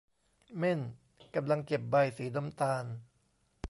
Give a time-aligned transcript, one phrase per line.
[0.57, 0.79] เม่น
[1.35, 2.85] กำลังเก็บใบสีน้ำตาล